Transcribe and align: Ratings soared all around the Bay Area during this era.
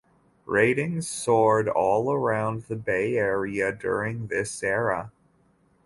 Ratings 0.47 1.07
soared 1.07 1.69
all 1.69 2.11
around 2.11 2.63
the 2.63 2.75
Bay 2.75 3.17
Area 3.17 3.71
during 3.71 4.25
this 4.29 4.63
era. 4.63 5.11